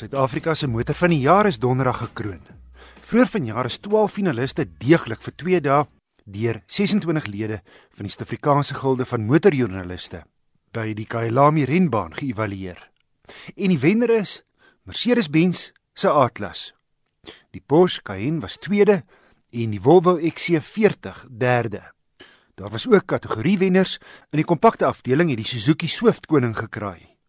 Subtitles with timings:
[0.00, 2.40] Suid-Afrika se motor van die jaar is donderdag gekroon.
[3.04, 5.80] Vroeër vanjaar is 12 finaliste deeglik vir 2 dae
[6.24, 7.58] deur 26 lede
[7.98, 10.22] van die Suid-Afrikaanse Gilde van Motorjoernaliste
[10.72, 12.80] by die Kyalami renbaan geëvalueer.
[13.60, 14.38] En die wenner is
[14.88, 16.70] Mercedes-Benz se Atlas.
[17.52, 19.02] Die Porsche Cayenne was tweede
[19.52, 21.84] en die Volvo XC40 derde.
[22.56, 23.98] Daar was ook kategoriewenners
[24.32, 27.19] in die kompakte afdeling het die Suzuki Swift koning gekraai.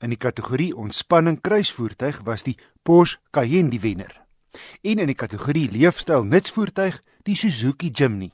[0.00, 4.14] In die kategorie ontspanning kruisvoertuig was die Porsche Cayenne die wenner.
[4.82, 8.30] En in die kategorie leefstyl nutsvoertuig die Suzuki Jimny.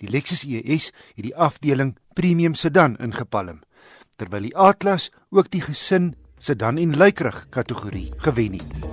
[0.00, 3.60] Die Lexus ES het die afdeling premium sedan ingepalm,
[4.16, 8.90] terwyl die Atlas ook die gesin sedan en luikerig kategorie gewen het.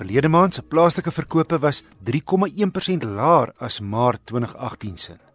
[0.00, 5.29] Verlede maand se plaaslike verkope was 3,1% laer as Maart 2018 se.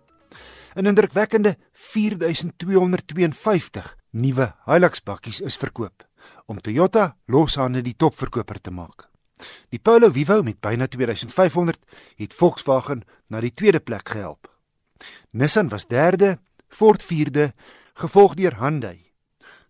[0.75, 6.07] 'n indrukwekkende 4252 nuwe Hilux bakkies is verkoop
[6.45, 9.09] om Toyota loshande die topverkoper te maak.
[9.69, 11.79] Die Polo Vivo met byna 2500
[12.15, 14.51] het Volkswagen na die tweede plek gehelp.
[15.31, 17.53] Nissan was derde, Ford vierde,
[17.93, 19.11] gevolg deur Hyundai.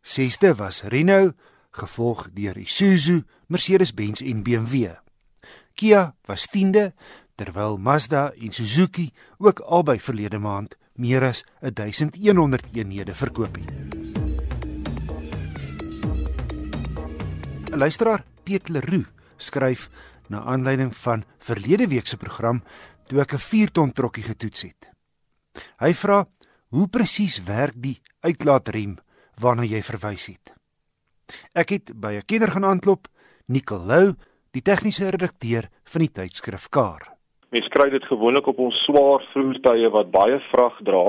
[0.01, 1.35] Sesde was Renault,
[1.72, 4.89] gevolg deur Isuzu, Mercedes-Benz en BMW.
[5.73, 6.94] Kia was 10de,
[7.35, 13.71] terwyl Mazda en Suzuki ook albei verlede maand meer as 1100 eenhede verkoop het.
[17.75, 19.07] 'n Luisteraar, Piet Leroux,
[19.38, 19.89] skryf
[20.27, 22.63] na aanleiding van verlede week se program
[23.07, 24.89] toe ek 'n 4 ton trokkie getoets het.
[25.77, 26.27] Hy vra:
[26.69, 28.97] "Hoe presies werk die uitlaatrem
[29.39, 30.53] waarna jy verwys het?"
[31.53, 33.07] Ek het by 'n kenner gaan aanklop,
[33.47, 34.16] Nicolou,
[34.51, 37.14] die tegniese redakteur van die tydskrif Kar.
[37.55, 41.03] Mens kry dit gewoonlik op ons swaar voertuie wat baie vrag dra.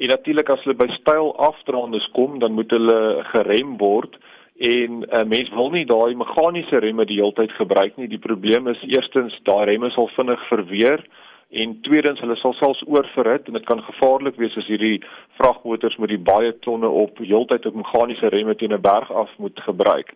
[0.00, 3.00] En natuurlik as hulle by styl afdraandes kom, dan moet hulle
[3.34, 4.16] gerem word
[4.56, 8.08] en 'n uh, mens wil nie daai meganiese remme die hele tyd gebruik nie.
[8.08, 11.04] Die probleem is eerstens daai remme sal vinnig verweer
[11.50, 15.02] en tweedens hulle sal selfs oorverhit en dit kan gevaarlik wees as hierdie
[15.36, 19.60] vragmotors met die baie tonne op heeltyd op meganiese remme teen 'n berg af moet
[19.68, 20.14] gebruik.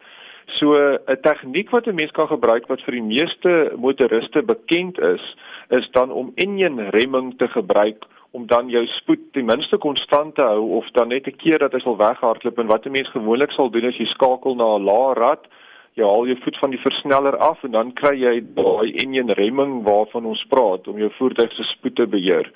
[0.57, 5.37] So 'n tegniek wat 'n mens kan gebruik wat vir die meeste motoriste bekend is,
[5.69, 10.43] is dan om enjin remming te gebruik om dan jou spoed ten minste konstant te
[10.43, 13.51] hou of dan net 'n keer dat hy sal weghardloop en wat 'n mens gewoonlik
[13.51, 15.47] sal doen as jy skakel na 'n lae rad,
[15.95, 19.83] jy haal jou voet van die versneller af en dan kry jy daai enjin remming
[19.85, 22.51] waarvan ons praat om jou voertuig se spoed te beheer.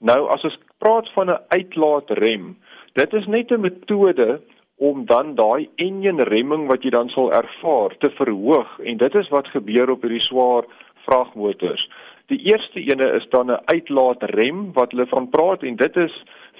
[0.00, 2.56] Nou as ons praat van 'n uitlaatrem,
[2.94, 4.40] dit is net 'n metode
[4.80, 9.28] om dan daai enjin remming wat jy dan sal ervaar te verhoog en dit is
[9.28, 10.64] wat gebeur op hierdie swaar
[11.04, 11.84] vragmotors.
[12.32, 16.14] Die eerste ene is dan 'n uitlaatrem wat hulle van praat en dit is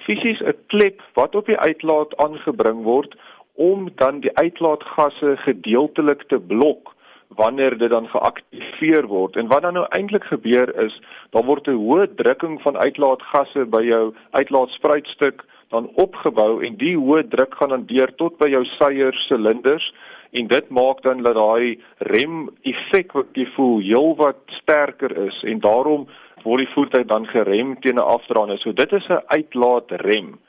[0.05, 3.15] fisies 'n klep wat op die uitlaat aangebring word
[3.55, 6.95] om dan die uitlaatgasse gedeeltelik te blok
[7.35, 9.35] wanneer dit dan geaktiveer word.
[9.35, 13.81] En wat dan nou eintlik gebeur is, daar word 'n hoë drukking van uitlaatgasse by
[13.81, 19.15] jou uitlaatspruitstuk dan opgebou en die hoë druk gaan dan deur tot by jou seier
[19.27, 19.85] silinders
[20.31, 21.79] en dit maak dan dat daai
[22.11, 26.07] rem effek wat jy voel heelwat sterker is en daarom
[26.43, 28.57] word die voertuig dan gerem teen 'n afdraande.
[28.57, 30.39] So dit is 'n uitlaatrem.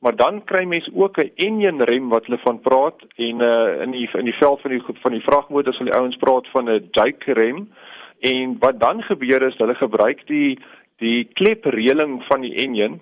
[0.00, 3.90] Maar dan kry mens ook 'n engine rem wat hulle van praat en uh, in
[3.90, 6.88] die in die veld van die van die vragmotors sal die ouens praat van 'n
[6.90, 7.68] jake rem
[8.20, 10.58] en wat dan gebeur is hulle gebruik die
[10.98, 12.98] die klepreëling van die engine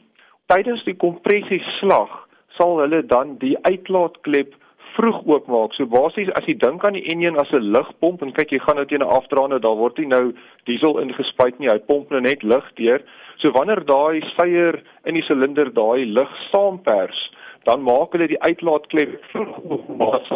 [0.50, 2.10] tydens die kompressieslag
[2.58, 4.56] sal hulle dan die uitlaatklep
[4.96, 5.74] vroeg oopmaak.
[5.76, 8.76] So basies as jy dink aan die enjin as 'n lugpomp en kyk jy gaan
[8.76, 10.32] nou teen 'n afdraande, daar word nie nou
[10.66, 13.00] diesel ingespuit nie, hy pomp nou net lug deur.
[13.38, 17.30] So wanneer daai seier in die silinder daai lug saampers,
[17.64, 20.26] dan maak hulle die uitlaatklep vroeg oopmaak,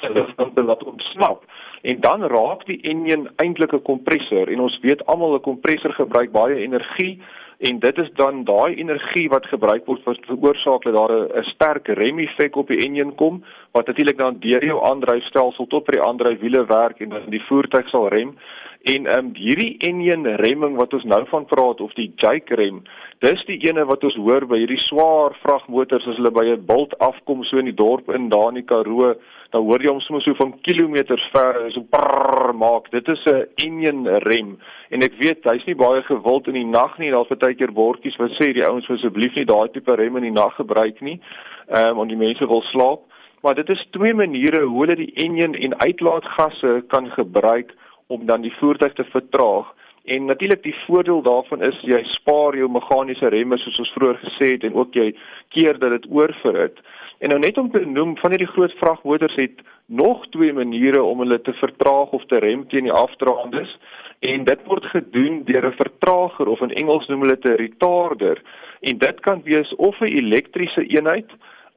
[0.00, 1.44] sodat dit dan laat ontsnap.
[1.82, 6.32] En dan raak die enjin eintlik 'n kompressor en ons weet almal 'n kompressor gebruik
[6.32, 7.20] baie energie
[7.58, 11.88] en dit is dan daai energie wat gebruik word vir veroorsaak dat daar 'n sterk
[11.88, 16.06] rem effek op die enjin kom wat natuurlik dan deur jou aandryfstelsel tot by die
[16.06, 18.36] aandryfwiele werk en dan die voertuig sal rem.
[18.82, 22.82] En ehm um, hierdie enjin remming wat ons nou van praat of die jake rem
[23.24, 26.94] dis die ene wat ons hoor by hierdie swaar vragmotors as hulle by 'n bult
[27.02, 29.14] afkom so in die dorp in daar in die Karoo
[29.50, 32.90] dan hoor jy hom sommer so van kilometers ver so prrr maak.
[32.92, 34.58] Dit is 'n enjin rem
[34.90, 37.10] en ek weet hy's nie baie gewild in die nag nie.
[37.10, 40.22] Daar's baie keer bordjies wat sê die ouens moet asseblief nie daai tipe rem in
[40.22, 41.20] die nag gebruik nie.
[41.68, 43.00] Ehm um, want die mense wil slaap.
[43.42, 47.74] Maar dit is twee maniere hoe hulle die enjin en uitlaatgasse kan gebruik
[48.06, 49.74] om dan die voertuig te vertraag
[50.08, 54.54] En natuurlik die voordeel daarvan is jy spaar jou meganiese remme soos ons vroeër gesê
[54.54, 55.10] het en ook jy
[55.52, 56.80] keer dat dit oorverhit.
[57.18, 61.18] En nou net om te noem van hierdie groot vragmotors het nog twee maniere om
[61.18, 63.78] hulle te vertraag of te rem teen die afdraandes.
[64.18, 68.42] En dit word gedoen deur 'n vertrager of in Engels noem hulle dit 'n retarder.
[68.80, 71.30] En dit kan wees of 'n elektriese eenheid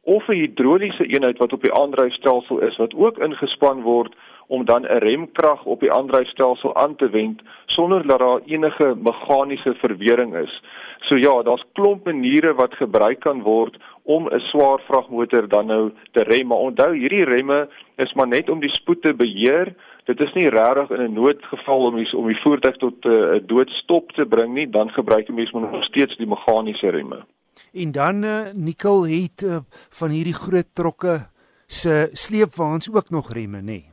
[0.04, 4.16] of 'n hidroliese eenheid wat op die aandryfstelsel is wat ook ingespan word
[4.48, 9.74] om dan 'n remkrag op die aandryfstelsel aan te wend sonder dat daar enige meganiese
[9.74, 10.62] verwering is.
[11.00, 15.92] So ja, daar's klomp maniere wat gebruik kan word om 'n swaar vragmotor dan nou
[16.12, 16.48] te rem.
[16.48, 19.76] Maar onthou, hierdie remme is maar net om die spoed te beheer.
[20.06, 23.36] Dit is nie regtig in 'n noodgeval om die, om die voertuig tot eh, 'n
[23.36, 27.26] uh, doodstop te bring nie, dan gebruik jy mens nog steeds die meganiese remme.
[27.74, 29.58] En dan uh, Nicole het uh,
[29.90, 31.28] van hierdie groot trokke
[31.68, 33.64] se sleepwaens ook nog remme, nê?
[33.64, 33.91] Nee.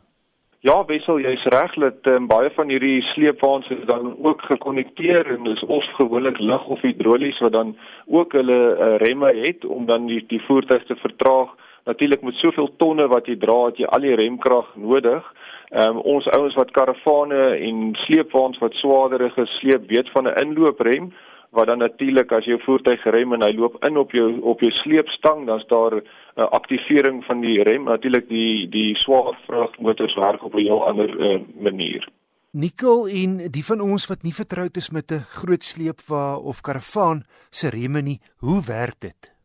[0.68, 5.46] Ja, wissel jy's reg dat um, baie van hierdie sleepwaens is dan ook gekonnekteer en
[5.48, 7.70] is of gewoonlik lig of hidrolies wat dan
[8.18, 11.54] ook hulle uh, remme het om dan die die voertuig te vertraag.
[11.88, 15.32] Natuurlik met soveel tonne wat jy dra, het jy al die remkrag nodig.
[15.70, 21.12] Ehm um, ons ouens wat karavane en sleepwaens wat swaarder gesleep weet van 'n inlooprem
[21.50, 24.70] wat dan natuurlik as jou voertuig rem en hy loop in op jou op jou
[24.72, 26.02] sleepstang dan's daar 'n
[26.36, 31.10] uh, aktivering van die rem natuurlik die die swaar vragmotors werk op 'n heel ander
[31.20, 32.08] uh, manier.
[32.52, 37.24] Nikkel en die van ons wat nie vertroud is met 'n groot sleepwa of karavaan
[37.50, 39.38] se remme nie, hoe werk dit?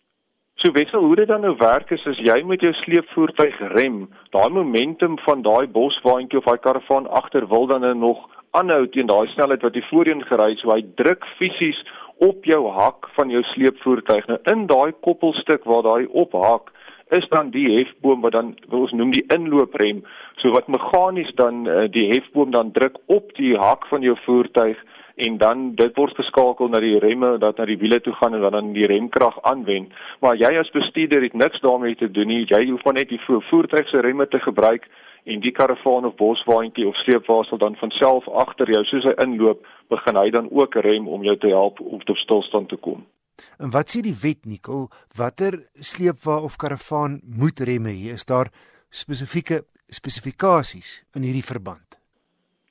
[0.55, 4.49] So wissel hoe dit dan nou werk is as jy met jou sleepvoertuig rem, daai
[4.49, 8.29] momentum van daai boswaantjie of daai karavaan agter wil dan nou nog
[8.59, 11.79] aanhou teen daai snelheid wat jy voorheen gery het, so hy druk fisies
[12.23, 14.27] op jou hak van jou sleepvoertuig.
[14.29, 16.71] Nou in daai koppelstuk waar daai ophak
[17.17, 20.01] is dan die hefboom wat dan wat ons noem die inlooprem.
[20.41, 24.79] So wat meganies dan uh, die hefboom dan druk op die hak van jou voertuig
[25.15, 28.45] en dan dit word geskakel na die remme dat na die wiele toe gaan en
[28.55, 29.93] dan die remkrag aanwend.
[30.25, 32.45] Maar jy as bestuurder het niks daarmee te doen nie.
[32.49, 34.89] Jy hoef net die voertuig se remme te gebruik
[35.23, 39.65] en die karavaan of boswaantjie of sleepwasel dan van self agter jou soos hy inloop,
[39.93, 43.05] begin hy dan ook rem om jou te help om tot stilstand te kom.
[43.59, 48.19] En wat sê die wet Nikkel, watter sleepwa of karavaan moet remme hier?
[48.19, 48.51] Is daar
[48.89, 51.99] spesifieke spesifikasies in hierdie verband?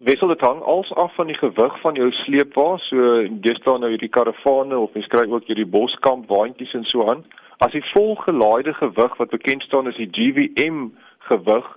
[0.02, 3.92] Wissel dit hang als af van die gewig van jou sleepwa, so jy staan nou
[3.92, 7.22] hierdie karavane of jy skryf ook hierdie boskamp waantjies en so aan.
[7.62, 10.88] As die volgelaaide gewig wat bekend staan as die GVM
[11.30, 11.68] gewig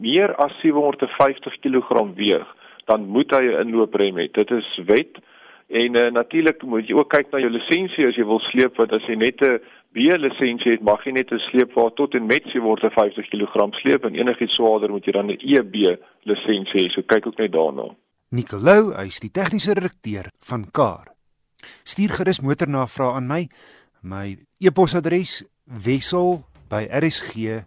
[0.00, 2.46] meer as 750 kg weeg,
[2.84, 4.28] dan moet hy 'n inlooprem hê.
[4.32, 5.18] Dit is wet.
[5.68, 8.92] En uh, natuurlik moet jy ook kyk na jou lisensie as jy wil sleep want
[8.92, 9.60] as jy net 'n
[9.94, 14.54] B-lisensie het, mag jy net 'n sleepwa tot en met 750 kg sleep en enigiets
[14.54, 16.90] swaarder moet jy dan 'n EB lisensie hê.
[16.90, 17.94] So kyk ook net daarna.
[18.30, 21.06] Nicolou, hy is die tegniese redakteur van Car.
[21.84, 23.48] Stuur gerus motornavrae aan my.
[24.02, 27.64] My e-posadres wissel by rsg.co.za.